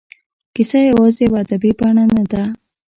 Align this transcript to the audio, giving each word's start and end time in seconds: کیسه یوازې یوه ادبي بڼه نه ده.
کیسه 0.55 0.79
یوازې 0.91 1.21
یوه 1.25 1.37
ادبي 1.43 1.71
بڼه 1.79 2.03
نه 2.15 2.23
ده. 2.31 2.43